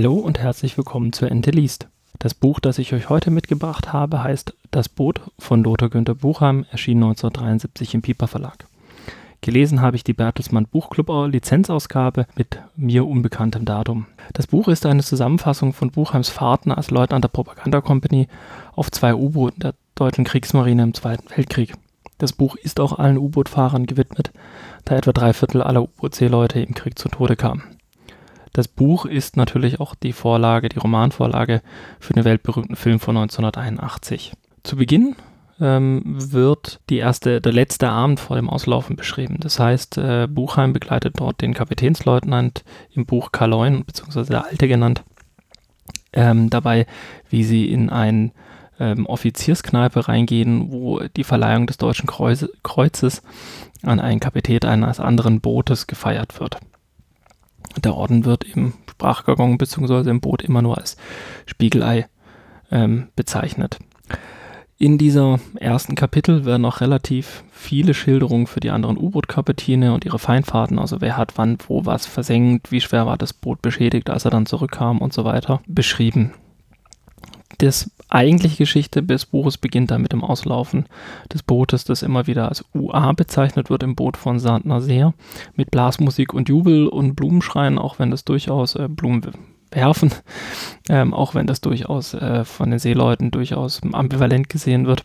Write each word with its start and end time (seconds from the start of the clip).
Hallo 0.00 0.14
und 0.14 0.38
herzlich 0.38 0.78
willkommen 0.78 1.12
zu 1.12 1.26
Ente 1.26 1.50
liest. 1.50 1.86
Das 2.18 2.32
Buch, 2.32 2.58
das 2.58 2.78
ich 2.78 2.94
euch 2.94 3.10
heute 3.10 3.30
mitgebracht 3.30 3.92
habe, 3.92 4.24
heißt 4.24 4.54
Das 4.70 4.88
Boot 4.88 5.20
von 5.38 5.62
Lothar 5.62 5.90
Günther 5.90 6.14
Buchheim, 6.14 6.64
erschien 6.70 6.96
1973 7.02 7.96
im 7.96 8.00
Piper 8.00 8.26
Verlag. 8.26 8.64
Gelesen 9.42 9.82
habe 9.82 9.96
ich 9.96 10.02
die 10.02 10.14
Bertelsmann 10.14 10.64
Buchclub 10.64 11.10
Lizenzausgabe 11.30 12.26
mit 12.34 12.62
mir 12.76 13.06
unbekanntem 13.06 13.66
Datum. 13.66 14.06
Das 14.32 14.46
Buch 14.46 14.68
ist 14.68 14.86
eine 14.86 15.02
Zusammenfassung 15.02 15.74
von 15.74 15.90
Buchheims 15.90 16.30
Fahrten 16.30 16.72
als 16.72 16.90
Leutnant 16.90 17.24
der 17.24 17.28
Propaganda 17.28 17.82
Company 17.82 18.26
auf 18.72 18.90
zwei 18.90 19.14
U-Booten 19.14 19.60
der 19.60 19.74
deutschen 19.96 20.24
Kriegsmarine 20.24 20.82
im 20.82 20.94
Zweiten 20.94 21.28
Weltkrieg. 21.36 21.74
Das 22.16 22.32
Buch 22.32 22.56
ist 22.56 22.80
auch 22.80 22.98
allen 22.98 23.18
U-Boot-Fahrern 23.18 23.84
gewidmet, 23.84 24.32
da 24.86 24.96
etwa 24.96 25.12
drei 25.12 25.34
Viertel 25.34 25.60
aller 25.60 25.82
U-Boot-Seeleute 25.82 26.58
im 26.58 26.72
Krieg 26.72 26.98
zu 26.98 27.10
Tode 27.10 27.36
kamen. 27.36 27.79
Das 28.52 28.68
Buch 28.68 29.04
ist 29.04 29.36
natürlich 29.36 29.80
auch 29.80 29.94
die 29.94 30.12
Vorlage, 30.12 30.68
die 30.68 30.78
Romanvorlage 30.78 31.62
für 32.00 32.14
den 32.14 32.24
weltberühmten 32.24 32.76
Film 32.76 32.98
von 32.98 33.16
1981. 33.16 34.32
Zu 34.62 34.76
Beginn 34.76 35.14
ähm, 35.60 36.02
wird 36.04 36.80
die 36.90 36.98
erste, 36.98 37.40
der 37.40 37.52
letzte 37.52 37.90
Abend 37.90 38.18
vor 38.18 38.36
dem 38.36 38.50
Auslaufen 38.50 38.96
beschrieben. 38.96 39.36
Das 39.40 39.60
heißt, 39.60 39.98
äh, 39.98 40.26
Buchheim 40.28 40.72
begleitet 40.72 41.14
dort 41.18 41.40
den 41.42 41.54
Kapitänsleutnant 41.54 42.64
im 42.92 43.06
Buch 43.06 43.30
Kaloin, 43.30 43.84
beziehungsweise 43.84 44.30
der 44.30 44.46
Alte 44.46 44.66
genannt, 44.68 45.04
ähm, 46.12 46.50
dabei, 46.50 46.86
wie 47.28 47.44
sie 47.44 47.70
in 47.70 47.90
ein 47.90 48.32
ähm, 48.80 49.06
Offizierskneipe 49.06 50.08
reingehen, 50.08 50.72
wo 50.72 51.00
die 51.00 51.24
Verleihung 51.24 51.66
des 51.66 51.76
Deutschen 51.76 52.06
Kreuz, 52.06 52.48
Kreuzes 52.62 53.22
an 53.82 54.00
einen 54.00 54.20
Kapitän 54.20 54.64
eines 54.64 54.98
anderen 54.98 55.40
Bootes 55.40 55.86
gefeiert 55.86 56.40
wird. 56.40 56.58
Der 57.76 57.94
Orden 57.94 58.24
wird 58.24 58.44
im 58.44 58.72
Sprachjargon 58.90 59.58
bzw. 59.58 60.10
im 60.10 60.20
Boot 60.20 60.42
immer 60.42 60.62
nur 60.62 60.78
als 60.78 60.96
Spiegelei 61.46 62.08
ähm, 62.70 63.08
bezeichnet. 63.16 63.78
In 64.76 64.96
dieser 64.96 65.40
ersten 65.56 65.94
Kapitel 65.94 66.46
werden 66.46 66.64
auch 66.64 66.80
relativ 66.80 67.44
viele 67.52 67.92
Schilderungen 67.92 68.46
für 68.46 68.60
die 68.60 68.70
anderen 68.70 68.96
U-Boot-Kapitäne 68.96 69.92
und 69.92 70.06
ihre 70.06 70.18
Feindfahrten, 70.18 70.78
also 70.78 71.02
wer 71.02 71.18
hat 71.18 71.32
wann 71.36 71.58
wo 71.68 71.84
was 71.84 72.06
versenkt, 72.06 72.72
wie 72.72 72.80
schwer 72.80 73.04
war 73.04 73.18
das 73.18 73.34
Boot 73.34 73.60
beschädigt, 73.60 74.08
als 74.08 74.24
er 74.24 74.30
dann 74.30 74.46
zurückkam 74.46 74.98
und 74.98 75.12
so 75.12 75.24
weiter, 75.24 75.60
beschrieben. 75.66 76.32
Das 77.58 77.90
eigentliche 78.08 78.56
Geschichte 78.58 79.02
des 79.02 79.26
Buches 79.26 79.58
beginnt 79.58 79.90
dann 79.90 80.02
mit 80.02 80.12
dem 80.12 80.24
Auslaufen 80.24 80.86
des 81.32 81.42
Bootes, 81.42 81.84
das 81.84 82.02
immer 82.02 82.26
wieder 82.26 82.48
als 82.48 82.64
UA 82.74 83.12
bezeichnet 83.12 83.70
wird 83.70 83.82
im 83.82 83.96
Boot 83.96 84.16
von 84.16 84.38
Saint-Nazaire, 84.38 85.14
mit 85.54 85.70
Blasmusik 85.70 86.32
und 86.32 86.48
Jubel 86.48 86.86
und 86.88 87.14
Blumenschreien, 87.14 87.78
auch 87.78 87.98
wenn 87.98 88.10
das 88.10 88.24
durchaus 88.24 88.76
äh, 88.76 88.88
Blumen 88.88 89.22
werfen, 89.70 90.12
ähm, 90.88 91.14
auch 91.14 91.34
wenn 91.34 91.46
das 91.46 91.60
durchaus 91.60 92.14
äh, 92.14 92.44
von 92.44 92.70
den 92.70 92.78
Seeleuten 92.78 93.30
durchaus 93.30 93.80
ambivalent 93.92 94.48
gesehen 94.48 94.86
wird, 94.86 95.02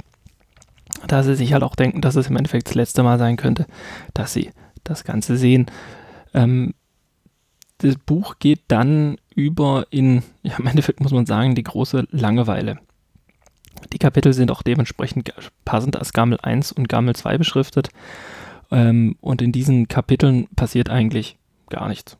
da 1.08 1.24
sie 1.24 1.36
sich 1.36 1.54
halt 1.54 1.64
auch 1.64 1.76
denken, 1.76 2.02
dass 2.02 2.16
es 2.16 2.28
im 2.28 2.38
Endeffekt 2.38 2.68
das 2.68 2.76
letzte 2.76 3.04
Mal 3.04 3.20
sein 3.20 3.38
könnte, 3.38 3.66
dass 4.14 4.34
sie 4.34 4.52
das 4.84 5.04
Ganze 5.04 5.38
sehen. 5.38 5.68
Ähm, 6.34 6.74
das 7.80 7.96
Buch 7.98 8.36
geht 8.40 8.62
dann 8.68 9.18
über 9.34 9.88
in, 9.90 10.24
ja, 10.44 10.58
im 10.58 10.68
Endeffekt 10.68 11.02
muss 11.02 11.12
man 11.12 11.26
sagen, 11.26 11.56
die 11.56 11.64
große 11.64 12.08
Langeweile. 12.12 12.80
Die 13.92 14.00
Kapitel 14.00 14.34
sind 14.34 14.52
auch 14.52 14.62
dementsprechend 14.62 15.34
passend 15.66 15.98
als 15.98 16.14
Gammel 16.14 16.40
1 16.42 16.72
und 16.72 16.90
Gammel 16.90 17.16
2 17.16 17.38
beschriftet. 17.38 17.90
Ähm, 18.72 19.16
und 19.22 19.42
in 19.42 19.52
diesen 19.52 19.88
Kapiteln 19.88 20.48
passiert 20.56 20.90
eigentlich 20.90 21.38
gar 21.70 21.88
nichts. 21.88 22.18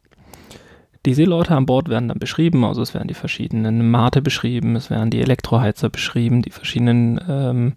Die 1.06 1.14
Seeleute 1.14 1.56
an 1.56 1.66
Bord 1.68 1.88
werden 1.88 2.10
dann 2.10 2.20
beschrieben, 2.20 2.66
also 2.66 2.82
es 2.82 2.94
werden 2.94 3.08
die 3.08 3.14
verschiedenen 3.14 3.90
Mate 3.90 4.22
beschrieben, 4.22 4.76
es 4.76 4.90
werden 4.90 5.12
die 5.12 5.22
Elektroheizer 5.22 5.90
beschrieben, 5.90 6.42
die 6.42 6.50
verschiedenen 6.50 7.22
ähm, 7.30 7.74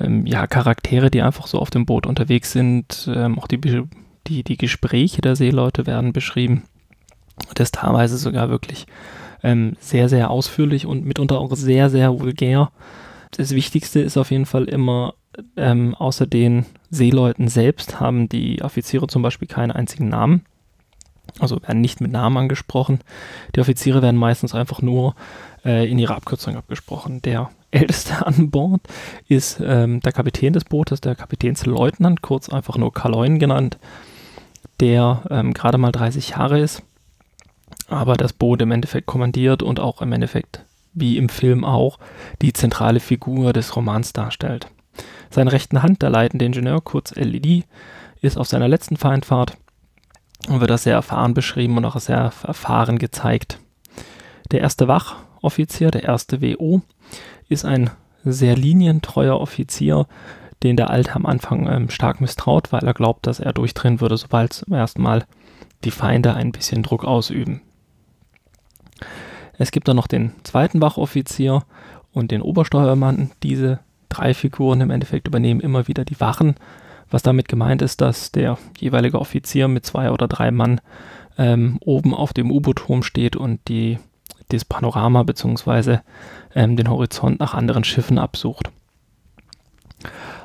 ähm, 0.00 0.26
ja, 0.26 0.46
Charaktere, 0.46 1.10
die 1.10 1.22
einfach 1.22 1.46
so 1.46 1.58
auf 1.58 1.70
dem 1.70 1.84
Boot 1.84 2.06
unterwegs 2.06 2.52
sind, 2.52 3.10
ähm, 3.14 3.38
auch 3.38 3.46
die, 3.46 3.60
die, 4.26 4.42
die 4.42 4.56
Gespräche 4.56 5.20
der 5.20 5.36
Seeleute 5.36 5.86
werden 5.86 6.14
beschrieben. 6.14 6.62
Das 7.54 7.72
teilweise 7.72 8.18
sogar 8.18 8.48
wirklich 8.48 8.86
ähm, 9.42 9.76
sehr, 9.80 10.08
sehr 10.08 10.30
ausführlich 10.30 10.86
und 10.86 11.04
mitunter 11.04 11.38
auch 11.38 11.54
sehr, 11.54 11.90
sehr 11.90 12.18
vulgär. 12.18 12.70
Das 13.32 13.50
Wichtigste 13.50 14.00
ist 14.00 14.16
auf 14.16 14.30
jeden 14.30 14.46
Fall 14.46 14.64
immer, 14.64 15.14
ähm, 15.56 15.94
außer 15.94 16.26
den 16.26 16.66
Seeleuten 16.90 17.48
selbst 17.48 18.00
haben 18.00 18.28
die 18.28 18.62
Offiziere 18.62 19.06
zum 19.06 19.22
Beispiel 19.22 19.48
keinen 19.48 19.72
einzigen 19.72 20.08
Namen 20.08 20.44
also 21.38 21.60
werden 21.62 21.80
nicht 21.80 22.00
mit 22.00 22.12
Namen 22.12 22.36
angesprochen. 22.36 23.00
Die 23.54 23.60
Offiziere 23.60 24.02
werden 24.02 24.16
meistens 24.16 24.54
einfach 24.54 24.82
nur 24.82 25.14
äh, 25.64 25.88
in 25.90 25.98
ihrer 25.98 26.16
Abkürzung 26.16 26.56
abgesprochen. 26.56 27.20
Der 27.22 27.50
älteste 27.70 28.26
an 28.26 28.50
Bord 28.50 28.82
ist 29.28 29.60
ähm, 29.62 30.00
der 30.00 30.12
Kapitän 30.12 30.52
des 30.52 30.64
Bootes, 30.64 31.00
der 31.00 31.14
Kapitänsleutnant, 31.14 32.22
kurz 32.22 32.48
einfach 32.48 32.76
nur 32.76 32.92
Kaloin 32.92 33.38
genannt, 33.38 33.78
der 34.80 35.22
ähm, 35.30 35.52
gerade 35.52 35.78
mal 35.78 35.92
30 35.92 36.30
Jahre 36.30 36.60
ist, 36.60 36.82
aber 37.88 38.14
das 38.14 38.32
Boot 38.32 38.62
im 38.62 38.70
Endeffekt 38.70 39.06
kommandiert 39.06 39.62
und 39.62 39.80
auch 39.80 40.02
im 40.02 40.12
Endeffekt, 40.12 40.64
wie 40.92 41.16
im 41.16 41.28
Film 41.28 41.64
auch, 41.64 41.98
die 42.42 42.52
zentrale 42.52 43.00
Figur 43.00 43.52
des 43.52 43.76
Romans 43.76 44.12
darstellt. 44.12 44.68
Seine 45.30 45.52
rechten 45.52 45.82
Hand, 45.82 46.02
der 46.02 46.10
leitende 46.10 46.44
Ingenieur, 46.44 46.80
kurz 46.80 47.14
LED, 47.14 47.64
ist 48.20 48.38
auf 48.38 48.48
seiner 48.48 48.68
letzten 48.68 48.96
Feindfahrt 48.96 49.56
und 50.48 50.60
wird 50.60 50.70
das 50.70 50.84
sehr 50.84 50.94
erfahren 50.94 51.34
beschrieben 51.34 51.76
und 51.76 51.84
auch 51.84 51.98
sehr 51.98 52.32
erfahren 52.42 52.98
gezeigt. 52.98 53.58
Der 54.50 54.60
erste 54.60 54.88
Wachoffizier, 54.88 55.90
der 55.90 56.04
erste 56.04 56.40
WO, 56.40 56.82
ist 57.48 57.64
ein 57.64 57.90
sehr 58.24 58.56
linientreuer 58.56 59.38
Offizier, 59.40 60.06
den 60.62 60.76
der 60.76 60.90
Alte 60.90 61.14
am 61.14 61.26
Anfang 61.26 61.68
ähm, 61.68 61.90
stark 61.90 62.20
misstraut, 62.20 62.72
weil 62.72 62.84
er 62.84 62.94
glaubt, 62.94 63.26
dass 63.26 63.40
er 63.40 63.52
durchdrehen 63.52 64.00
würde, 64.00 64.16
sobald 64.16 64.52
zum 64.52 64.72
ersten 64.72 65.02
Mal 65.02 65.26
die 65.84 65.90
Feinde 65.90 66.34
ein 66.34 66.52
bisschen 66.52 66.82
Druck 66.82 67.04
ausüben. 67.04 67.60
Es 69.58 69.70
gibt 69.70 69.88
dann 69.88 69.96
noch 69.96 70.06
den 70.06 70.32
zweiten 70.42 70.80
Wachoffizier 70.80 71.64
und 72.12 72.30
den 72.30 72.42
Obersteuermann. 72.42 73.30
Diese 73.42 73.80
drei 74.08 74.34
Figuren 74.34 74.80
im 74.80 74.90
Endeffekt 74.90 75.26
übernehmen 75.26 75.60
immer 75.60 75.88
wieder 75.88 76.04
die 76.04 76.20
Wachen 76.20 76.56
was 77.10 77.22
damit 77.22 77.48
gemeint 77.48 77.82
ist, 77.82 78.00
dass 78.00 78.32
der 78.32 78.58
jeweilige 78.78 79.20
Offizier 79.20 79.68
mit 79.68 79.86
zwei 79.86 80.10
oder 80.10 80.28
drei 80.28 80.50
Mann 80.50 80.80
ähm, 81.38 81.78
oben 81.84 82.14
auf 82.14 82.32
dem 82.32 82.50
U-Boot-Turm 82.50 83.02
steht 83.02 83.36
und 83.36 83.60
die, 83.68 83.98
das 84.48 84.64
Panorama 84.64 85.22
bzw. 85.22 85.98
Ähm, 86.54 86.76
den 86.76 86.90
Horizont 86.90 87.40
nach 87.40 87.54
anderen 87.54 87.84
Schiffen 87.84 88.18
absucht. 88.18 88.70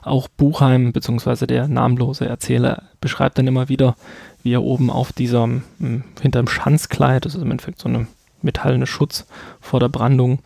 Auch 0.04 0.28
Buchheim 0.28 0.94
bzw. 0.94 1.46
der 1.46 1.68
namenlose 1.68 2.26
Erzähler 2.26 2.84
beschreibt 3.00 3.38
dann 3.38 3.48
immer 3.48 3.70
wieder, 3.70 3.96
wie 4.44 4.54
er 4.54 4.64
oben 4.64 4.90
auf 4.90 5.14
diesem, 5.14 5.64
hm, 5.80 6.04
hinterm 6.22 6.48
Schanzkleid, 6.48 7.26
das 7.26 7.36
ist 7.36 7.42
im 7.42 7.52
Endeffekt 7.52 7.80
so 7.80 7.90
eine 7.90 8.08
metallene 8.44 8.88
Schutz 8.88 9.26
vor 9.60 9.80
der 9.80 9.90
Brandung, 9.90 10.40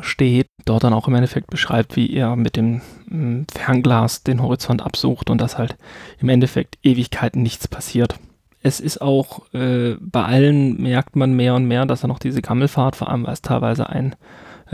steht, 0.00 0.48
dort 0.64 0.84
dann 0.84 0.92
auch 0.92 1.08
im 1.08 1.14
Endeffekt 1.14 1.50
beschreibt, 1.50 1.96
wie 1.96 2.12
er 2.12 2.36
mit 2.36 2.56
dem 2.56 2.80
mm, 3.06 3.42
Fernglas 3.52 4.22
den 4.22 4.42
Horizont 4.42 4.82
absucht 4.82 5.30
und 5.30 5.40
dass 5.40 5.58
halt 5.58 5.76
im 6.18 6.28
Endeffekt 6.28 6.78
Ewigkeiten 6.82 7.42
nichts 7.42 7.68
passiert. 7.68 8.18
Es 8.62 8.80
ist 8.80 9.02
auch 9.02 9.42
äh, 9.52 9.96
bei 10.00 10.24
allen 10.24 10.80
merkt 10.80 11.16
man 11.16 11.34
mehr 11.34 11.54
und 11.54 11.66
mehr, 11.66 11.84
dass 11.86 12.02
er 12.02 12.08
noch 12.08 12.18
diese 12.18 12.40
Gammelfahrt, 12.40 12.96
vor 12.96 13.08
allem 13.08 13.26
weil 13.26 13.34
es 13.34 13.42
teilweise 13.42 13.88
ein 13.90 14.16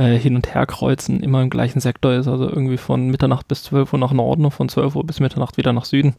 äh, 0.00 0.18
Hin- 0.18 0.34
und 0.34 0.48
Herkreuzen 0.54 1.22
immer 1.22 1.42
im 1.42 1.50
gleichen 1.50 1.80
Sektor 1.80 2.14
ist, 2.14 2.26
also 2.26 2.48
irgendwie 2.48 2.78
von 2.78 3.08
Mitternacht 3.08 3.46
bis 3.46 3.64
12 3.64 3.92
Uhr 3.92 3.98
nach 3.98 4.12
Norden 4.12 4.46
und 4.46 4.50
von 4.50 4.68
12 4.68 4.96
Uhr 4.96 5.04
bis 5.04 5.20
Mitternacht 5.20 5.58
wieder 5.58 5.74
nach 5.74 5.84
Süden, 5.84 6.14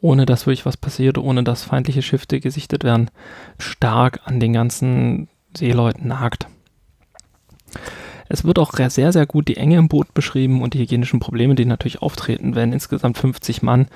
ohne 0.00 0.24
dass 0.24 0.46
wirklich 0.46 0.64
was 0.64 0.78
passiert, 0.78 1.18
ohne 1.18 1.44
dass 1.44 1.62
feindliche 1.62 2.00
Schiffe 2.00 2.40
gesichtet 2.40 2.84
werden, 2.84 3.10
stark 3.58 4.20
an 4.24 4.40
den 4.40 4.54
ganzen 4.54 5.28
Seeleuten 5.54 6.08
nagt. 6.08 6.46
Es 8.30 8.44
wird 8.44 8.58
auch 8.58 8.72
sehr, 8.72 9.12
sehr 9.12 9.26
gut 9.26 9.48
die 9.48 9.58
Enge 9.58 9.76
im 9.76 9.88
Boot 9.88 10.14
beschrieben 10.14 10.62
und 10.62 10.72
die 10.72 10.78
hygienischen 10.78 11.20
Probleme, 11.20 11.54
die 11.54 11.66
natürlich 11.66 12.00
auftreten, 12.00 12.54
wenn 12.54 12.72
insgesamt 12.72 13.18
50 13.18 13.60
Mann 13.60 13.88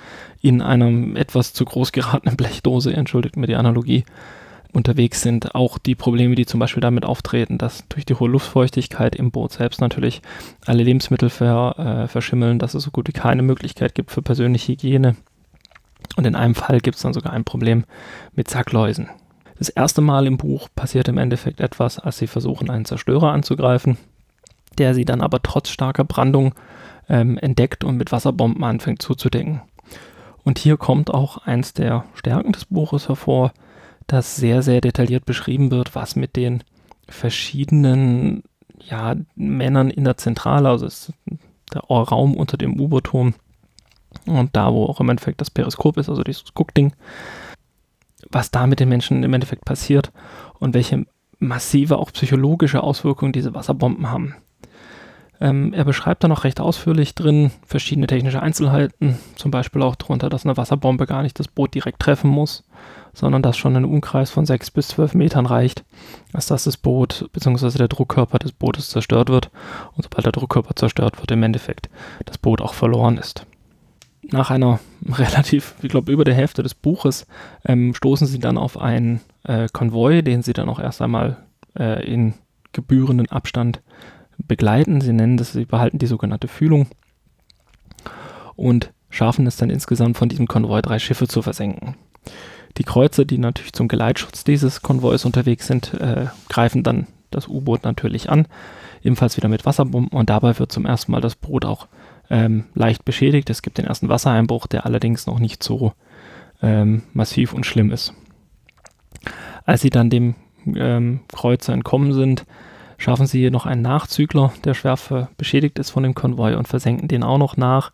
in 0.43 0.61
einer 0.61 1.17
etwas 1.17 1.55
zu 1.55 1.65
groß 1.65 1.93
geratenen 1.93 2.37
Blechdose, 2.37 2.93
entschuldigt 2.93 3.39
mir 3.39 3.47
die 3.47 3.57
Analogie, 3.57 4.05
unterwegs 4.73 5.23
sind. 5.23 5.55
Auch 5.55 5.79
die 5.79 5.95
Probleme, 5.95 6.35
die 6.35 6.47
zum 6.47 6.61
Beispiel 6.61 6.81
damit 6.81 7.05
auftreten, 7.05 7.59
dass 7.59 7.85
durch 7.89 8.05
die 8.05 8.15
hohe 8.15 8.29
Luftfeuchtigkeit 8.29 9.15
im 9.15 9.31
Boot 9.31 9.53
selbst 9.53 9.81
natürlich 9.81 10.23
alle 10.65 10.83
Lebensmittel 10.83 11.31
ver, 11.31 12.05
äh, 12.05 12.09
verschimmeln, 12.09 12.59
dass 12.59 12.75
es 12.75 12.83
so 12.83 12.91
gut 12.91 13.09
wie 13.09 13.13
keine 13.13 13.43
Möglichkeit 13.43 13.95
gibt 13.95 14.11
für 14.11 14.23
persönliche 14.23 14.73
Hygiene. 14.73 15.17
Und 16.17 16.27
in 16.27 16.35
einem 16.35 16.55
Fall 16.55 16.81
gibt 16.81 16.97
es 16.97 17.03
dann 17.03 17.15
sogar 17.15 17.33
ein 17.33 17.45
Problem 17.45 17.85
mit 18.35 18.49
Sackläusen. 18.49 19.09
Das 19.59 19.69
erste 19.69 20.03
Mal 20.03 20.27
im 20.27 20.37
Buch 20.37 20.69
passiert 20.75 21.09
im 21.09 21.19
Endeffekt 21.19 21.61
etwas, 21.61 21.99
als 21.99 22.19
sie 22.19 22.27
versuchen, 22.27 22.71
einen 22.71 22.85
Zerstörer 22.85 23.33
anzugreifen 23.33 23.97
der 24.79 24.95
sie 24.95 25.05
dann 25.05 25.21
aber 25.21 25.43
trotz 25.43 25.71
starker 25.71 26.05
Brandung 26.05 26.55
ähm, 27.09 27.39
entdeckt 27.39 27.85
und 27.85 27.97
mit 27.97 28.13
Wasserbomben 28.13 28.65
anfängt 28.65 29.03
zuzudecken. 29.03 29.63
Und 30.45 30.59
hier 30.59 30.77
kommt 30.77 31.13
auch 31.13 31.39
eins 31.39 31.73
der 31.73 32.05
Stärken 32.15 32.53
des 32.53 32.67
Buches 32.67 33.09
hervor, 33.09 33.53
dass 34.07 34.37
sehr, 34.37 34.63
sehr 34.63 34.81
detailliert 34.81 35.25
beschrieben 35.25 35.71
wird, 35.71 35.95
was 35.95 36.17
mit 36.17 36.37
den 36.37 36.63
verschiedenen 37.09 38.43
ja, 38.79 39.17
Männern 39.35 39.91
in 39.91 40.05
der 40.05 40.17
Zentrale, 40.17 40.69
also 40.69 41.13
der 41.73 41.81
Raum 41.83 42.35
unter 42.35 42.57
dem 42.57 42.79
U-Boot-Turm 42.79 43.35
und 44.27 44.57
da, 44.57 44.73
wo 44.73 44.87
auch 44.87 45.01
im 45.01 45.09
Endeffekt 45.09 45.41
das 45.41 45.51
Periskop 45.51 45.99
ist, 45.99 46.09
also 46.09 46.23
dieses 46.23 46.55
Guckding, 46.55 46.93
was 48.31 48.51
da 48.51 48.67
mit 48.67 48.81
den 48.81 48.89
Menschen 48.89 49.23
im 49.23 49.35
Endeffekt 49.35 49.65
passiert 49.65 50.13
und 50.59 50.75
welche 50.75 51.07
massive 51.39 51.99
auch 51.99 52.13
psychologische 52.13 52.83
Auswirkungen 52.83 53.33
diese 53.33 53.55
Wasserbomben 53.55 54.11
haben. 54.11 54.35
Ähm, 55.39 55.75
er 55.75 55.85
beschreibt 55.85 56.25
da 56.25 56.29
noch 56.29 56.45
recht 56.45 56.61
ausführlich 56.61 57.15
drin 57.15 57.51
verschiedene 57.67 58.07
technische 58.07 58.41
Einzelheiten, 58.41 59.19
zum 59.35 59.51
Beispiel 59.51 59.83
auch 59.83 59.95
darunter, 59.95 60.31
dass 60.31 60.47
eine 60.47 60.57
Wasserbombe 60.57 61.07
gar 61.07 61.23
nicht 61.23 61.39
das 61.39 61.49
Boot 61.49 61.75
direkt 61.75 62.01
treffen 62.01 62.31
muss, 62.31 62.65
sondern 63.17 63.41
dass 63.41 63.57
schon 63.57 63.75
ein 63.75 63.87
Umkreis 63.87 64.31
von 64.31 64.45
sechs 64.45 64.71
bis 64.71 64.89
zwölf 64.89 65.15
Metern 65.15 65.47
reicht, 65.47 65.85
als 66.35 66.47
dass 66.49 66.65
das 66.65 66.77
Boot 66.77 67.31
bzw. 67.33 67.79
der 67.79 67.89
Druckkörper 67.89 68.39
des 68.39 68.53
Bootes 68.53 68.91
zerstört 68.91 69.31
wird 69.31 69.51
und 69.95 70.03
sobald 70.03 70.27
der 70.27 70.33
Druckkörper 70.33 70.77
zerstört 70.77 71.19
wird, 71.19 71.31
im 71.31 71.43
Endeffekt 71.43 71.89
das 72.27 72.37
Boot 72.37 72.61
auch 72.61 72.75
verloren 72.75 73.17
ist. 73.17 73.47
Nach 74.23 74.51
einer 74.51 74.81
relativ, 75.09 75.77
ich 75.81 75.89
glaube, 75.89 76.13
über 76.13 76.25
der 76.25 76.35
Hälfte 76.35 76.63
des 76.63 76.75
Buches 76.75 77.27
ähm, 77.65 77.95
stoßen 77.95 78.27
sie 78.27 78.39
dann 78.39 78.59
auf 78.59 78.79
einen 78.79 79.23
äh, 79.45 79.67
Konvoi, 79.73 80.21
den 80.21 80.43
sie 80.43 80.53
dann 80.53 80.69
auch 80.69 80.79
erst 80.79 81.01
einmal 81.01 81.39
äh, 81.75 82.07
in 82.07 82.35
gebührenden 82.73 83.31
Abstand 83.31 83.81
begleiten. 84.37 85.01
Sie 85.01 85.15
nennen 85.15 85.39
das, 85.39 85.55
sie 85.55 85.65
behalten 85.65 85.99
die 85.99 86.07
sogenannte 86.07 86.49
Fühlung 86.49 86.87
und 88.57 88.93
schaffen 89.09 89.47
es 89.47 89.57
dann 89.57 89.71
insgesamt 89.71 90.19
von 90.19 90.29
diesem 90.29 90.47
Konvoi 90.47 90.83
drei 90.83 90.99
Schiffe 90.99 91.27
zu 91.29 91.41
versenken. 91.41 91.95
Die 92.79 92.85
Kreuzer, 92.85 93.25
die 93.25 93.39
natürlich 93.39 93.73
zum 93.73 93.89
Geleitschutz 93.89 94.45
dieses 94.45 94.83
Konvois 94.83 95.25
unterwegs 95.25 95.67
sind, 95.67 95.95
äh, 95.95 96.27
greifen 96.49 96.83
dann 96.83 97.07
das 97.31 97.49
U-Boot 97.49 97.85
natürlich 97.85 98.31
an, 98.31 98.47
ebenfalls 99.03 99.37
wieder 99.37 99.49
mit 99.49 99.67
Wasserbomben 99.67 100.17
und 100.17 100.31
dabei 100.31 100.59
wird 100.59 100.73
zum 100.73 100.87
ersten 100.87 101.13
Mal 101.13 101.21
das 101.21 101.35
Boot 101.35 101.65
auch 101.65 101.89
ähm, 102.31 102.65
leicht 102.75 103.05
beschädigt. 103.05 103.51
Es 103.51 103.63
gibt 103.63 103.79
den 103.79 103.87
ersten 103.87 104.09
Wassereinbruch, 104.09 104.67
der 104.67 104.87
allerdings 104.87 105.27
noch 105.27 105.39
nicht 105.39 105.63
so 105.63 105.93
ähm, 106.63 107.03
massiv 107.13 107.53
und 107.53 107.67
schlimm 107.67 107.91
ist. 107.91 108.15
Als 109.65 109.81
sie 109.81 109.91
dann 109.91 110.11
dem 110.11 110.35
ähm, 110.67 111.21
Kreuzer 111.33 111.73
entkommen 111.73 112.13
sind, 112.13 112.45
schaffen 112.99 113.27
sie 113.27 113.51
noch 113.51 113.67
einen 113.67 113.83
Nachzügler, 113.83 114.53
der 114.65 114.75
schwer 114.75 114.97
beschädigt 115.37 115.79
ist 115.79 115.91
von 115.91 116.03
dem 116.03 116.15
Konvoi 116.15 116.55
und 116.55 116.69
versenken 116.69 117.09
den 117.09 117.23
auch 117.23 117.39
noch 117.39 117.57
nach. 117.57 117.93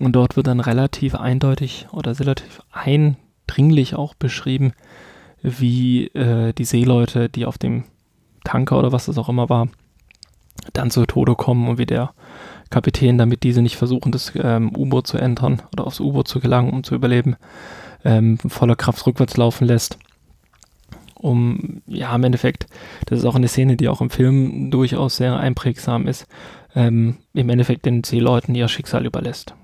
Und 0.00 0.12
dort 0.12 0.36
wird 0.36 0.46
dann 0.46 0.60
relativ 0.60 1.14
eindeutig 1.14 1.86
oder 1.92 2.18
relativ 2.18 2.60
eindringlich 3.52 3.94
auch 3.94 4.14
beschrieben, 4.14 4.72
wie 5.42 6.06
äh, 6.08 6.52
die 6.52 6.64
Seeleute, 6.64 7.28
die 7.28 7.46
auf 7.46 7.58
dem 7.58 7.84
Tanker 8.44 8.78
oder 8.78 8.92
was 8.92 9.06
das 9.06 9.18
auch 9.18 9.28
immer 9.28 9.48
war, 9.48 9.68
dann 10.72 10.90
zu 10.90 11.04
Tode 11.06 11.34
kommen 11.34 11.68
und 11.68 11.78
wie 11.78 11.86
der 11.86 12.12
Kapitän, 12.70 13.18
damit 13.18 13.42
diese 13.42 13.62
nicht 13.62 13.76
versuchen, 13.76 14.12
das 14.12 14.32
ähm, 14.36 14.74
U-Boot 14.74 15.06
zu 15.06 15.18
entern 15.18 15.62
oder 15.72 15.86
aufs 15.86 16.00
U-Boot 16.00 16.28
zu 16.28 16.40
gelangen, 16.40 16.70
um 16.70 16.84
zu 16.84 16.94
überleben, 16.94 17.36
ähm, 18.04 18.38
voller 18.38 18.76
Kraft 18.76 19.06
rückwärts 19.06 19.36
laufen 19.36 19.66
lässt 19.66 19.98
um, 21.14 21.82
ja, 21.86 22.14
im 22.14 22.24
Endeffekt, 22.24 22.66
das 23.06 23.20
ist 23.20 23.24
auch 23.24 23.36
eine 23.36 23.48
Szene, 23.48 23.76
die 23.76 23.88
auch 23.88 24.00
im 24.00 24.10
Film 24.10 24.70
durchaus 24.70 25.16
sehr 25.16 25.36
einprägsam 25.36 26.08
ist, 26.08 26.26
ähm, 26.74 27.16
im 27.32 27.48
Endeffekt 27.48 27.86
den 27.86 28.02
Seeleuten 28.02 28.54
ihr 28.56 28.66
Schicksal 28.66 29.06
überlässt. 29.06 29.54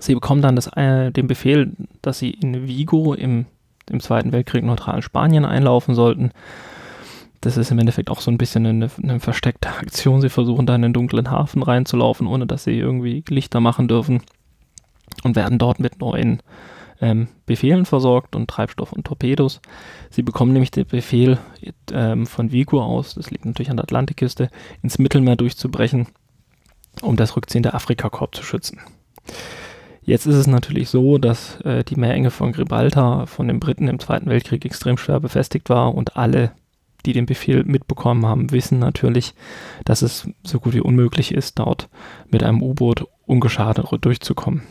Sie 0.00 0.14
bekommen 0.14 0.42
dann 0.42 0.56
das, 0.56 0.68
äh, 0.76 1.10
den 1.10 1.26
Befehl, 1.26 1.72
dass 2.02 2.18
sie 2.18 2.30
in 2.30 2.66
Vigo 2.66 3.14
im, 3.14 3.46
im 3.90 4.00
Zweiten 4.00 4.32
Weltkrieg 4.32 4.64
neutralen 4.64 5.02
Spanien 5.02 5.44
einlaufen 5.44 5.94
sollten. 5.94 6.32
Das 7.40 7.56
ist 7.56 7.70
im 7.70 7.78
Endeffekt 7.78 8.10
auch 8.10 8.20
so 8.20 8.30
ein 8.30 8.38
bisschen 8.38 8.66
eine, 8.66 8.90
eine 9.02 9.20
versteckte 9.20 9.68
Aktion. 9.68 10.20
Sie 10.20 10.28
versuchen 10.28 10.66
da 10.66 10.74
in 10.74 10.82
den 10.82 10.92
dunklen 10.92 11.30
Hafen 11.30 11.62
reinzulaufen, 11.62 12.26
ohne 12.26 12.46
dass 12.46 12.64
sie 12.64 12.78
irgendwie 12.78 13.22
Lichter 13.28 13.60
machen 13.60 13.88
dürfen 13.88 14.22
und 15.22 15.36
werden 15.36 15.58
dort 15.58 15.78
mit 15.78 16.00
neuen 16.00 16.42
ähm, 17.00 17.28
Befehlen 17.44 17.84
versorgt 17.84 18.34
und 18.36 18.48
Treibstoff 18.48 18.92
und 18.92 19.06
Torpedos. 19.06 19.60
Sie 20.10 20.22
bekommen 20.22 20.52
nämlich 20.52 20.70
den 20.70 20.86
Befehl 20.86 21.38
ähm, 21.92 22.26
von 22.26 22.52
Vigo 22.52 22.82
aus, 22.82 23.14
das 23.14 23.30
liegt 23.30 23.44
natürlich 23.44 23.70
an 23.70 23.76
der 23.76 23.84
Atlantikküste, 23.84 24.50
ins 24.82 24.98
Mittelmeer 24.98 25.36
durchzubrechen, 25.36 26.08
um 27.02 27.16
das 27.16 27.36
Rückziehen 27.36 27.62
der 27.62 27.74
Afrikakorb 27.74 28.34
zu 28.34 28.42
schützen. 28.42 28.80
Jetzt 30.06 30.26
ist 30.26 30.36
es 30.36 30.46
natürlich 30.46 30.88
so, 30.88 31.18
dass 31.18 31.60
äh, 31.62 31.82
die 31.82 31.96
Meerenge 31.96 32.30
von 32.30 32.52
Gibraltar 32.52 33.26
von 33.26 33.48
den 33.48 33.58
Briten 33.58 33.88
im 33.88 33.98
Zweiten 33.98 34.30
Weltkrieg 34.30 34.64
extrem 34.64 34.98
schwer 34.98 35.18
befestigt 35.18 35.68
war 35.68 35.96
und 35.96 36.16
alle, 36.16 36.52
die 37.04 37.12
den 37.12 37.26
Befehl 37.26 37.64
mitbekommen 37.64 38.24
haben, 38.24 38.52
wissen 38.52 38.78
natürlich, 38.78 39.34
dass 39.84 40.02
es 40.02 40.28
so 40.44 40.60
gut 40.60 40.74
wie 40.74 40.80
unmöglich 40.80 41.34
ist, 41.34 41.58
dort 41.58 41.88
mit 42.30 42.44
einem 42.44 42.62
U-Boot 42.62 43.04
ungeschadet 43.26 43.86
durchzukommen. 44.00 44.62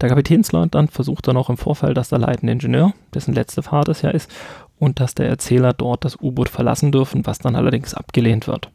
Der 0.00 0.08
Kapitänsleutnant 0.08 0.90
versucht 0.90 1.28
dann 1.28 1.36
auch 1.36 1.50
im 1.50 1.58
Vorfall, 1.58 1.92
dass 1.92 2.08
der 2.08 2.18
leitende 2.18 2.54
Ingenieur, 2.54 2.94
dessen 3.12 3.34
letzte 3.34 3.62
Fahrt 3.62 3.88
es 3.88 4.00
ja 4.00 4.10
ist, 4.10 4.30
und 4.78 4.98
dass 4.98 5.14
der 5.14 5.28
Erzähler 5.28 5.74
dort 5.74 6.06
das 6.06 6.18
U-Boot 6.18 6.48
verlassen 6.48 6.90
dürfen, 6.90 7.26
was 7.26 7.38
dann 7.38 7.54
allerdings 7.54 7.92
abgelehnt 7.92 8.46
wird. 8.46 8.70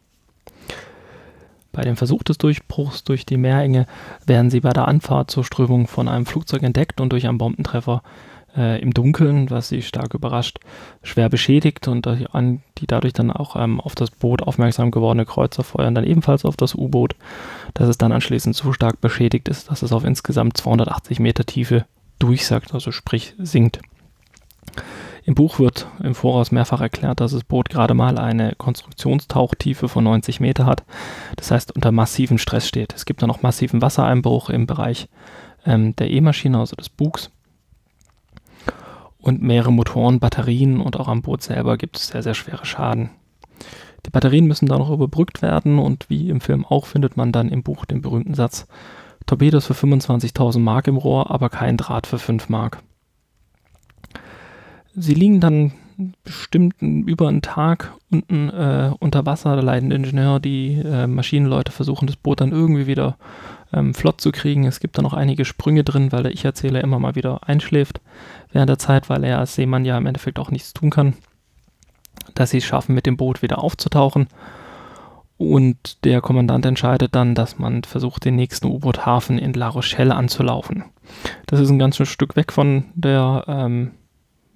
Bei 1.71 1.83
dem 1.83 1.95
Versuch 1.95 2.23
des 2.23 2.37
Durchbruchs 2.37 3.03
durch 3.03 3.25
die 3.25 3.37
Meerenge 3.37 3.85
werden 4.25 4.49
sie 4.49 4.61
bei 4.61 4.71
der 4.71 4.87
Anfahrt 4.87 5.29
zur 5.29 5.43
Strömung 5.43 5.87
von 5.87 6.07
einem 6.07 6.25
Flugzeug 6.25 6.63
entdeckt 6.63 6.99
und 6.99 7.11
durch 7.11 7.27
einen 7.27 7.37
Bombentreffer 7.37 8.01
äh, 8.55 8.81
im 8.81 8.93
Dunkeln, 8.93 9.49
was 9.49 9.69
sie 9.69 9.81
stark 9.81 10.13
überrascht, 10.13 10.59
schwer 11.03 11.29
beschädigt 11.29 11.87
und 11.87 12.05
die, 12.05 12.27
an, 12.31 12.61
die 12.77 12.87
dadurch 12.87 13.13
dann 13.13 13.31
auch 13.31 13.55
ähm, 13.55 13.79
auf 13.79 13.95
das 13.95 14.11
Boot 14.11 14.41
aufmerksam 14.41 14.91
gewordene 14.91 15.25
Kreuzer 15.25 15.63
feuern 15.63 15.95
dann 15.95 16.03
ebenfalls 16.05 16.45
auf 16.45 16.57
das 16.57 16.75
U-Boot, 16.75 17.15
dass 17.73 17.87
es 17.87 17.97
dann 17.97 18.11
anschließend 18.11 18.55
so 18.55 18.73
stark 18.73 19.01
beschädigt 19.01 19.47
ist, 19.47 19.69
dass 19.69 19.83
es 19.83 19.91
auf 19.91 20.03
insgesamt 20.03 20.57
280 20.57 21.19
Meter 21.19 21.45
Tiefe 21.45 21.85
durchsackt, 22.17 22.73
also 22.73 22.91
sprich 22.91 23.35
sinkt. 23.37 23.79
Im 25.23 25.35
Buch 25.35 25.59
wird 25.59 25.87
im 26.01 26.15
Voraus 26.15 26.51
mehrfach 26.51 26.81
erklärt, 26.81 27.19
dass 27.19 27.31
das 27.31 27.43
Boot 27.43 27.69
gerade 27.69 27.93
mal 27.93 28.17
eine 28.17 28.53
Konstruktionstauchtiefe 28.57 29.87
von 29.87 30.03
90 30.03 30.39
Meter 30.39 30.65
hat. 30.65 30.83
Das 31.35 31.51
heißt, 31.51 31.75
unter 31.75 31.91
massiven 31.91 32.37
Stress 32.37 32.67
steht. 32.67 32.93
Es 32.95 33.05
gibt 33.05 33.21
dann 33.21 33.27
noch 33.27 33.41
massiven 33.41 33.81
Wassereinbruch 33.81 34.49
im 34.49 34.65
Bereich 34.65 35.09
ähm, 35.65 35.95
der 35.95 36.09
E-Maschine, 36.09 36.57
also 36.57 36.75
des 36.75 36.89
Bugs 36.89 37.31
und 39.19 39.41
mehrere 39.41 39.71
Motoren, 39.71 40.19
Batterien 40.19 40.79
und 40.79 40.97
auch 40.97 41.07
am 41.07 41.21
Boot 41.21 41.43
selber 41.43 41.77
gibt 41.77 41.97
es 41.97 42.07
sehr, 42.07 42.23
sehr 42.23 42.33
schwere 42.33 42.65
Schaden. 42.65 43.11
Die 44.05 44.09
Batterien 44.09 44.47
müssen 44.47 44.67
da 44.67 44.77
noch 44.77 44.89
überbrückt 44.89 45.41
werden 45.41 45.77
und 45.77 46.09
wie 46.09 46.29
im 46.29 46.39
Film 46.39 46.65
auch 46.65 46.85
findet 46.85 47.17
man 47.17 47.31
dann 47.31 47.49
im 47.49 47.63
Buch 47.63 47.85
den 47.85 48.01
berühmten 48.01 48.33
Satz, 48.33 48.65
Torpedos 49.25 49.67
für 49.67 49.73
25.000 49.73 50.59
Mark 50.59 50.87
im 50.87 50.97
Rohr, 50.97 51.29
aber 51.29 51.49
kein 51.49 51.77
Draht 51.77 52.07
für 52.07 52.17
5 52.17 52.49
Mark. 52.49 52.81
Sie 54.95 55.13
liegen 55.13 55.39
dann 55.39 55.71
bestimmt 56.23 56.75
über 56.81 57.27
einen 57.27 57.41
Tag 57.41 57.93
unten 58.09 58.49
äh, 58.49 58.91
unter 58.99 59.25
Wasser, 59.25 59.55
der 59.55 59.63
leidende 59.63 59.95
Ingenieur, 59.95 60.39
die 60.39 60.75
äh, 60.75 61.07
Maschinenleute 61.07 61.71
versuchen 61.71 62.07
das 62.07 62.15
Boot 62.15 62.41
dann 62.41 62.51
irgendwie 62.51 62.87
wieder 62.87 63.17
ähm, 63.73 63.93
flott 63.93 64.21
zu 64.21 64.31
kriegen. 64.31 64.65
Es 64.65 64.79
gibt 64.79 64.97
da 64.97 65.01
noch 65.01 65.13
einige 65.13 65.45
Sprünge 65.45 65.83
drin, 65.83 66.11
weil 66.11 66.23
der 66.23 66.31
Ich-Erzähler 66.31 66.81
immer 66.81 66.99
mal 66.99 67.15
wieder 67.15 67.47
einschläft 67.47 68.01
während 68.51 68.69
der 68.69 68.79
Zeit, 68.79 69.09
weil 69.09 69.23
er 69.23 69.39
als 69.39 69.55
Seemann 69.55 69.85
ja 69.85 69.97
im 69.97 70.05
Endeffekt 70.05 70.39
auch 70.39 70.51
nichts 70.51 70.73
tun 70.73 70.89
kann, 70.89 71.13
dass 72.33 72.51
sie 72.51 72.57
es 72.57 72.65
schaffen, 72.65 72.95
mit 72.95 73.05
dem 73.05 73.17
Boot 73.17 73.41
wieder 73.41 73.61
aufzutauchen. 73.63 74.27
Und 75.37 76.03
der 76.03 76.19
Kommandant 76.19 76.65
entscheidet 76.65 77.15
dann, 77.15 77.33
dass 77.33 77.59
man 77.59 77.83
versucht, 77.83 78.25
den 78.25 78.35
nächsten 78.35 78.67
U-Boot-Hafen 78.67 79.37
in 79.37 79.53
La 79.53 79.69
Rochelle 79.69 80.13
anzulaufen. 80.13 80.83
Das 81.45 81.61
ist 81.61 81.69
ein 81.69 81.79
ganzes 81.79 82.09
Stück 82.09 82.35
weg 82.35 82.51
von 82.51 82.85
der, 82.93 83.45
ähm, 83.47 83.91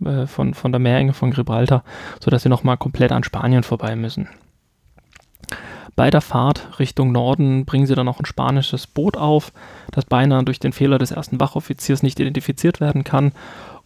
äh, 0.03 0.27
von, 0.27 0.53
von 0.53 0.71
der 0.71 0.79
Meerenge 0.79 1.13
von 1.13 1.31
Gibraltar, 1.31 1.83
sodass 2.19 2.43
sie 2.43 2.49
nochmal 2.49 2.77
komplett 2.77 3.11
an 3.11 3.23
Spanien 3.23 3.63
vorbei 3.63 3.95
müssen. 3.95 4.27
Bei 5.95 6.09
der 6.09 6.21
Fahrt 6.21 6.79
Richtung 6.79 7.11
Norden 7.11 7.65
bringen 7.65 7.85
sie 7.85 7.93
dann 7.93 8.07
noch 8.07 8.19
ein 8.19 8.25
spanisches 8.25 8.87
Boot 8.87 9.15
auf, 9.15 9.53
das 9.91 10.05
beinahe 10.05 10.43
durch 10.43 10.59
den 10.59 10.73
Fehler 10.73 10.97
des 10.97 11.11
ersten 11.11 11.39
Wachoffiziers 11.39 12.01
nicht 12.01 12.19
identifiziert 12.19 12.81
werden 12.81 13.03
kann 13.03 13.31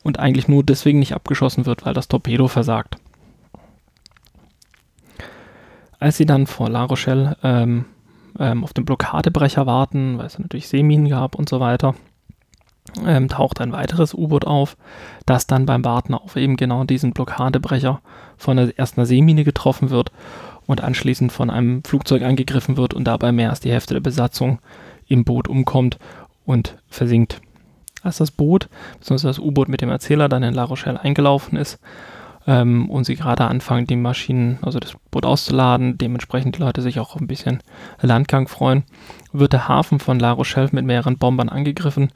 und 0.04 0.20
eigentlich 0.20 0.48
nur 0.48 0.64
deswegen 0.64 1.00
nicht 1.00 1.14
abgeschossen 1.14 1.66
wird, 1.66 1.86
weil 1.86 1.94
das 1.94 2.08
Torpedo 2.08 2.48
versagt. 2.48 2.98
Als 6.00 6.16
sie 6.16 6.26
dann 6.26 6.48
vor 6.48 6.70
La 6.70 6.84
Rochelle 6.84 7.36
ähm, 7.44 7.86
ähm, 8.40 8.64
auf 8.64 8.72
den 8.74 8.86
Blockadebrecher 8.86 9.66
warten, 9.66 10.18
weil 10.18 10.28
es 10.28 10.40
natürlich 10.40 10.70
Seeminen 10.70 11.10
gab 11.10 11.36
und 11.36 11.50
so 11.50 11.60
weiter, 11.60 11.96
ähm, 13.06 13.30
taucht 13.30 13.62
ein 13.62 13.72
weiteres 13.72 14.14
U-Boot 14.14 14.46
auf, 14.46 14.78
das 15.26 15.48
dann 15.48 15.66
beim 15.66 15.84
Warten 15.86 16.14
auf 16.14 16.36
eben 16.36 16.58
genau 16.58 16.84
diesen 16.84 17.14
Blockadebrecher 17.14 18.02
von 18.38 18.58
der 18.58 18.78
ersten 18.78 19.06
Seemine 19.06 19.44
getroffen 19.44 19.90
wird 19.90 20.12
und 20.66 20.82
anschließend 20.82 21.32
von 21.32 21.50
einem 21.50 21.84
Flugzeug 21.84 22.24
angegriffen 22.24 22.78
wird 22.78 22.94
und 22.94 23.06
dabei 23.06 23.32
mehr 23.32 23.50
als 23.50 23.60
die 23.60 23.72
Hälfte 23.72 23.94
der 23.94 24.02
Besatzung 24.02 24.60
im 25.08 25.24
Boot 25.24 25.48
umkommt 25.48 25.98
und 26.46 26.78
versinkt. 26.88 27.42
als 28.04 28.18
das 28.18 28.32
Boot, 28.32 28.70
beziehungsweise 29.00 29.28
das 29.28 29.40
U-Boot 29.40 29.70
mit 29.70 29.82
dem 29.82 29.90
Erzähler 29.90 30.30
dann 30.30 30.44
in 30.44 30.54
La 30.54 30.64
Rochelle 30.64 31.00
eingelaufen 31.00 31.58
ist 31.58 31.80
ähm, 32.48 32.90
und 32.90 33.06
sie 33.06 33.16
gerade 33.16 33.46
anfangen, 33.46 33.88
die 33.88 33.96
Maschinen, 33.96 34.60
also 34.62 34.80
das 34.80 34.94
Boot 35.12 35.26
auszuladen, 35.26 35.98
dementsprechend 35.98 36.56
die 36.56 36.62
Leute 36.62 36.82
sich 36.82 37.00
auch 37.00 37.16
ein 37.16 37.28
bisschen 37.28 37.62
Landgang 38.02 38.48
freuen, 38.48 38.84
wird 39.34 39.54
der 39.54 39.68
Hafen 39.68 40.00
von 40.00 40.20
La 40.20 40.32
Rochelle 40.32 40.70
mit 40.72 40.86
mehreren 40.86 41.18
Bombern 41.18 41.50
angegriffen 41.50 42.10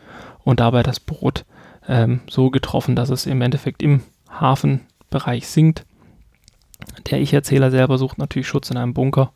und 0.43 0.59
dabei 0.59 0.83
das 0.83 0.99
Boot 0.99 1.45
ähm, 1.87 2.21
so 2.29 2.49
getroffen, 2.49 2.95
dass 2.95 3.09
es 3.09 3.25
im 3.25 3.41
Endeffekt 3.41 3.81
im 3.83 4.01
Hafenbereich 4.29 5.47
sinkt. 5.47 5.85
Der 7.09 7.21
Ich-Erzähler 7.21 7.71
selber 7.71 7.97
sucht 7.97 8.17
natürlich 8.17 8.47
Schutz 8.47 8.69
in 8.69 8.77
einem 8.77 8.93
Bunker 8.93 9.31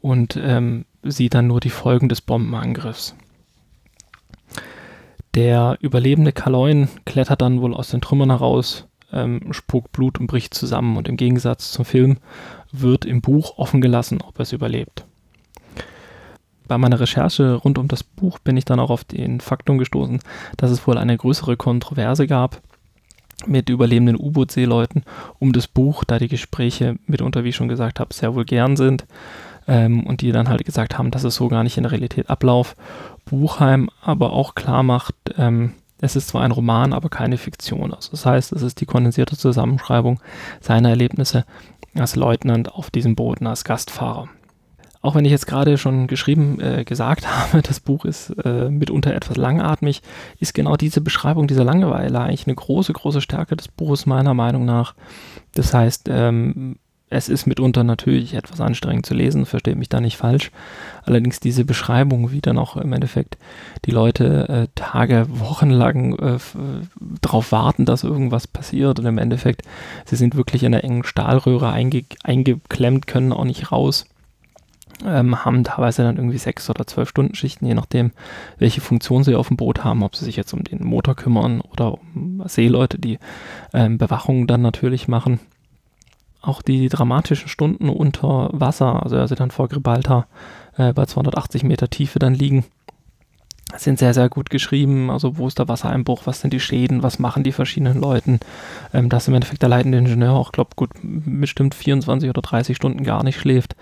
und 0.00 0.36
ähm, 0.36 0.86
sieht 1.02 1.34
dann 1.34 1.46
nur 1.46 1.60
die 1.60 1.70
Folgen 1.70 2.08
des 2.08 2.20
Bombenangriffs. 2.20 3.14
Der 5.34 5.76
überlebende 5.80 6.32
Kaloin 6.32 6.88
klettert 7.04 7.40
dann 7.40 7.60
wohl 7.60 7.74
aus 7.74 7.90
den 7.90 8.00
Trümmern 8.00 8.30
heraus, 8.30 8.88
ähm, 9.12 9.52
spuckt 9.52 9.92
Blut 9.92 10.18
und 10.18 10.26
bricht 10.26 10.54
zusammen 10.54 10.96
und 10.96 11.08
im 11.08 11.16
Gegensatz 11.16 11.70
zum 11.72 11.84
Film 11.84 12.18
wird 12.72 13.04
im 13.04 13.20
Buch 13.20 13.58
offen 13.58 13.80
gelassen, 13.80 14.20
ob 14.22 14.38
er 14.38 14.42
es 14.42 14.52
überlebt. 14.52 15.06
Bei 16.70 16.78
meiner 16.78 17.00
Recherche 17.00 17.54
rund 17.54 17.78
um 17.78 17.88
das 17.88 18.04
Buch 18.04 18.38
bin 18.38 18.56
ich 18.56 18.64
dann 18.64 18.78
auch 18.78 18.90
auf 18.90 19.02
den 19.02 19.40
Faktum 19.40 19.78
gestoßen, 19.78 20.20
dass 20.56 20.70
es 20.70 20.86
wohl 20.86 20.98
eine 20.98 21.16
größere 21.16 21.56
Kontroverse 21.56 22.28
gab 22.28 22.62
mit 23.44 23.68
überlebenden 23.68 24.14
U-Boot-Seeleuten 24.14 25.02
um 25.40 25.52
das 25.52 25.66
Buch, 25.66 26.04
da 26.04 26.20
die 26.20 26.28
Gespräche 26.28 26.94
mitunter, 27.06 27.42
wie 27.42 27.48
ich 27.48 27.56
schon 27.56 27.66
gesagt 27.66 27.98
habe, 27.98 28.14
sehr 28.14 28.36
vulgär 28.36 28.68
sind 28.76 29.04
ähm, 29.66 30.06
und 30.06 30.20
die 30.20 30.30
dann 30.30 30.48
halt 30.48 30.64
gesagt 30.64 30.96
haben, 30.96 31.10
dass 31.10 31.24
es 31.24 31.34
so 31.34 31.48
gar 31.48 31.64
nicht 31.64 31.76
in 31.76 31.82
der 31.82 31.90
Realität 31.90 32.30
ablauf. 32.30 32.76
Buchheim 33.24 33.90
aber 34.00 34.32
auch 34.32 34.54
klar 34.54 34.84
macht, 34.84 35.16
ähm, 35.38 35.72
es 36.00 36.14
ist 36.14 36.28
zwar 36.28 36.42
ein 36.42 36.52
Roman, 36.52 36.92
aber 36.92 37.08
keine 37.08 37.36
Fiktion. 37.36 37.92
Also 37.92 38.12
das 38.12 38.24
heißt, 38.24 38.52
es 38.52 38.62
ist 38.62 38.80
die 38.80 38.86
kondensierte 38.86 39.36
Zusammenschreibung 39.36 40.20
seiner 40.60 40.90
Erlebnisse 40.90 41.44
als 41.96 42.14
Leutnant 42.14 42.72
auf 42.72 42.92
diesem 42.92 43.16
Boot 43.16 43.42
als 43.42 43.64
Gastfahrer. 43.64 44.28
Auch 45.02 45.14
wenn 45.14 45.24
ich 45.24 45.30
jetzt 45.30 45.46
gerade 45.46 45.78
schon 45.78 46.06
geschrieben, 46.06 46.60
äh, 46.60 46.84
gesagt 46.84 47.26
habe, 47.52 47.62
das 47.62 47.80
Buch 47.80 48.04
ist 48.04 48.30
äh, 48.44 48.68
mitunter 48.68 49.14
etwas 49.14 49.36
langatmig, 49.36 50.02
ist 50.38 50.54
genau 50.54 50.76
diese 50.76 51.00
Beschreibung 51.00 51.46
dieser 51.46 51.64
Langeweile 51.64 52.20
eigentlich 52.20 52.46
eine 52.46 52.56
große, 52.56 52.92
große 52.92 53.20
Stärke 53.20 53.56
des 53.56 53.68
Buches 53.68 54.06
meiner 54.06 54.34
Meinung 54.34 54.64
nach. 54.64 54.94
Das 55.54 55.72
heißt, 55.72 56.08
ähm, 56.10 56.76
es 57.12 57.28
ist 57.28 57.46
mitunter 57.46 57.82
natürlich 57.82 58.34
etwas 58.34 58.60
anstrengend 58.60 59.04
zu 59.04 59.14
lesen, 59.14 59.44
versteht 59.44 59.76
mich 59.76 59.88
da 59.88 60.00
nicht 60.00 60.16
falsch. 60.16 60.52
Allerdings 61.04 61.40
diese 61.40 61.64
Beschreibung, 61.64 62.30
wie 62.30 62.40
dann 62.40 62.56
auch 62.56 62.76
im 62.76 62.92
Endeffekt 62.92 63.36
die 63.84 63.90
Leute 63.90 64.48
äh, 64.48 64.68
Tage, 64.76 65.26
Wochen 65.28 65.70
lang 65.70 66.16
äh, 66.20 66.38
darauf 67.20 67.50
warten, 67.50 67.84
dass 67.84 68.04
irgendwas 68.04 68.46
passiert 68.46 69.00
und 69.00 69.06
im 69.06 69.18
Endeffekt, 69.18 69.62
sie 70.04 70.14
sind 70.14 70.36
wirklich 70.36 70.62
in 70.62 70.72
einer 70.72 70.84
engen 70.84 71.02
Stahlröhre 71.02 71.72
einge 71.72 72.04
eingeklemmt, 72.22 73.08
können 73.08 73.32
auch 73.32 73.44
nicht 73.44 73.72
raus 73.72 74.06
ähm, 75.04 75.44
haben 75.44 75.64
teilweise 75.64 76.02
dann 76.02 76.16
irgendwie 76.16 76.38
sechs 76.38 76.68
oder 76.70 76.86
zwölf 76.86 77.08
Stunden 77.08 77.34
Schichten, 77.34 77.66
je 77.66 77.74
nachdem, 77.74 78.12
welche 78.58 78.80
Funktion 78.80 79.24
sie 79.24 79.34
auf 79.34 79.48
dem 79.48 79.56
Boot 79.56 79.84
haben, 79.84 80.02
ob 80.02 80.16
sie 80.16 80.24
sich 80.24 80.36
jetzt 80.36 80.52
um 80.52 80.64
den 80.64 80.84
Motor 80.84 81.16
kümmern 81.16 81.60
oder 81.60 81.94
um 81.94 82.42
Seeleute, 82.46 82.98
die 82.98 83.18
ähm, 83.72 83.98
Bewachung 83.98 84.46
dann 84.46 84.62
natürlich 84.62 85.08
machen. 85.08 85.40
Auch 86.42 86.62
die 86.62 86.88
dramatischen 86.88 87.48
Stunden 87.48 87.88
unter 87.88 88.50
Wasser, 88.52 89.02
also 89.02 89.16
als 89.16 89.30
sie 89.30 89.36
dann 89.36 89.50
vor 89.50 89.68
Gibraltar 89.68 90.26
äh, 90.76 90.92
bei 90.92 91.06
280 91.06 91.64
Meter 91.64 91.90
Tiefe 91.90 92.18
dann 92.18 92.34
liegen, 92.34 92.64
sind 93.76 93.98
sehr, 93.98 94.14
sehr 94.14 94.28
gut 94.28 94.50
geschrieben. 94.50 95.10
Also 95.10 95.38
wo 95.38 95.46
ist 95.46 95.58
der 95.58 95.68
Wassereinbruch, 95.68 96.22
was 96.24 96.40
sind 96.40 96.52
die 96.52 96.60
Schäden, 96.60 97.02
was 97.02 97.18
machen 97.18 97.42
die 97.42 97.52
verschiedenen 97.52 98.00
Leuten. 98.00 98.40
Ähm, 98.92 99.08
dass 99.08 99.28
im 99.28 99.34
Endeffekt 99.34 99.62
der 99.62 99.68
leitende 99.68 99.98
Ingenieur 99.98 100.32
auch, 100.32 100.52
glaube 100.52 100.70
gut, 100.76 100.90
bestimmt 101.02 101.74
24 101.74 102.28
oder 102.28 102.42
30 102.42 102.76
Stunden 102.76 103.04
gar 103.04 103.22
nicht 103.22 103.38
schläft. 103.38 103.76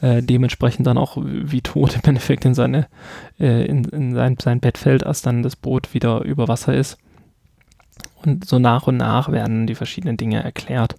Äh, 0.00 0.22
dementsprechend 0.22 0.86
dann 0.86 0.98
auch 0.98 1.16
wie 1.20 1.60
tot 1.60 1.96
im 1.96 2.02
Endeffekt 2.04 2.44
in, 2.44 2.54
seine, 2.54 2.86
äh, 3.40 3.66
in, 3.66 3.84
in 3.84 4.14
sein, 4.14 4.36
sein 4.40 4.60
Bett 4.60 4.78
fällt, 4.78 5.04
als 5.04 5.22
dann 5.22 5.42
das 5.42 5.56
Boot 5.56 5.92
wieder 5.92 6.22
über 6.22 6.46
Wasser 6.46 6.74
ist. 6.74 6.98
Und 8.22 8.44
so 8.44 8.58
nach 8.58 8.86
und 8.86 8.96
nach 8.96 9.30
werden 9.30 9.66
die 9.66 9.74
verschiedenen 9.74 10.16
Dinge 10.16 10.42
erklärt. 10.42 10.94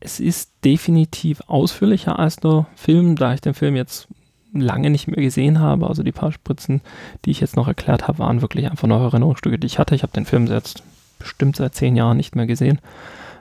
Es 0.00 0.20
ist 0.20 0.52
definitiv 0.64 1.42
ausführlicher 1.46 2.18
als 2.18 2.36
der 2.36 2.66
Film, 2.74 3.16
da 3.16 3.34
ich 3.34 3.40
den 3.40 3.54
Film 3.54 3.76
jetzt 3.76 4.08
lange 4.52 4.90
nicht 4.90 5.08
mehr 5.08 5.22
gesehen 5.22 5.60
habe. 5.60 5.88
Also 5.88 6.02
die 6.02 6.12
paar 6.12 6.32
Spritzen, 6.32 6.80
die 7.24 7.30
ich 7.30 7.40
jetzt 7.40 7.56
noch 7.56 7.68
erklärt 7.68 8.08
habe, 8.08 8.18
waren 8.18 8.40
wirklich 8.40 8.70
einfach 8.70 8.88
neue 8.88 9.04
Erinnerungsstücke, 9.04 9.58
die 9.58 9.66
ich 9.66 9.78
hatte. 9.78 9.94
Ich 9.94 10.02
habe 10.02 10.12
den 10.12 10.26
Film 10.26 10.46
jetzt 10.46 10.82
bestimmt 11.18 11.56
seit 11.56 11.74
zehn 11.74 11.96
Jahren 11.96 12.16
nicht 12.16 12.36
mehr 12.36 12.46
gesehen. 12.46 12.80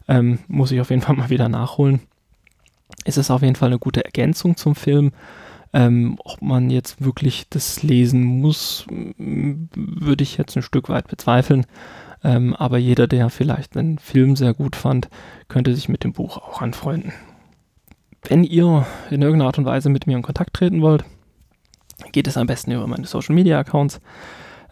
Ähm, 0.07 0.39
muss 0.47 0.71
ich 0.71 0.81
auf 0.81 0.89
jeden 0.89 1.01
Fall 1.01 1.15
mal 1.15 1.29
wieder 1.29 1.49
nachholen. 1.49 2.01
Es 3.05 3.17
ist 3.17 3.31
auf 3.31 3.41
jeden 3.41 3.55
Fall 3.55 3.69
eine 3.69 3.79
gute 3.79 4.05
Ergänzung 4.05 4.57
zum 4.57 4.75
Film. 4.75 5.11
Ähm, 5.75 6.17
ob 6.23 6.41
man 6.41 6.69
jetzt 6.69 7.03
wirklich 7.03 7.47
das 7.49 7.81
lesen 7.81 8.23
muss, 8.23 8.85
würde 8.87 10.23
ich 10.23 10.37
jetzt 10.37 10.55
ein 10.55 10.61
Stück 10.61 10.87
weit 10.89 11.07
bezweifeln. 11.07 11.65
Ähm, 12.23 12.55
aber 12.55 12.77
jeder, 12.77 13.07
der 13.07 13.29
vielleicht 13.29 13.75
einen 13.75 13.97
Film 13.97 14.35
sehr 14.35 14.53
gut 14.53 14.75
fand, 14.75 15.09
könnte 15.47 15.73
sich 15.73 15.89
mit 15.89 16.03
dem 16.03 16.13
Buch 16.13 16.37
auch 16.37 16.61
anfreunden. 16.61 17.11
Wenn 18.23 18.43
ihr 18.43 18.85
in 19.09 19.21
irgendeiner 19.21 19.47
Art 19.47 19.57
und 19.57 19.65
Weise 19.65 19.89
mit 19.89 20.07
mir 20.07 20.15
in 20.15 20.21
Kontakt 20.21 20.53
treten 20.53 20.81
wollt, 20.81 21.03
geht 22.11 22.27
es 22.27 22.37
am 22.37 22.47
besten 22.47 22.71
über 22.71 22.87
meine 22.87 23.07
Social 23.07 23.35
Media 23.35 23.59
Accounts. 23.59 23.99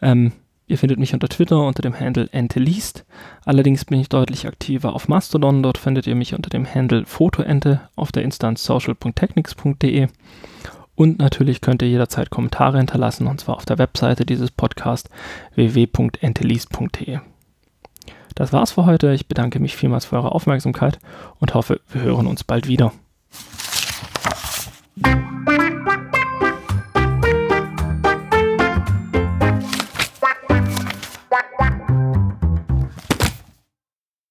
Ähm, 0.01 0.31
ihr 0.71 0.77
findet 0.77 0.97
mich 0.97 1.13
unter 1.13 1.27
Twitter 1.27 1.61
unter 1.61 1.81
dem 1.81 1.99
Handle 1.99 2.29
enteleast. 2.31 3.05
Allerdings 3.45 3.85
bin 3.85 3.99
ich 3.99 4.09
deutlich 4.09 4.47
aktiver 4.47 4.93
auf 4.93 5.07
Mastodon. 5.09 5.61
Dort 5.61 5.77
findet 5.77 6.07
ihr 6.07 6.15
mich 6.15 6.33
unter 6.33 6.49
dem 6.49 6.65
Handle 6.65 7.05
Fotoente 7.05 7.81
auf 7.95 8.11
der 8.11 8.23
Instanz 8.23 8.63
social.technics.de. 8.63 10.07
Und 10.95 11.19
natürlich 11.19 11.61
könnt 11.61 11.81
ihr 11.81 11.89
jederzeit 11.89 12.29
Kommentare 12.29 12.77
hinterlassen, 12.77 13.27
und 13.27 13.41
zwar 13.41 13.57
auf 13.57 13.65
der 13.65 13.77
Webseite 13.77 14.25
dieses 14.25 14.49
Podcasts 14.49 15.09
www.enteleast.de. 15.55 17.19
Das 18.35 18.53
war's 18.53 18.71
für 18.71 18.85
heute. 18.85 19.13
Ich 19.13 19.27
bedanke 19.27 19.59
mich 19.59 19.75
vielmals 19.75 20.05
für 20.05 20.15
eure 20.15 20.31
Aufmerksamkeit 20.31 20.99
und 21.39 21.53
hoffe, 21.53 21.81
wir 21.91 22.01
hören 22.01 22.27
uns 22.27 22.43
bald 22.43 22.67
wieder. 22.67 22.93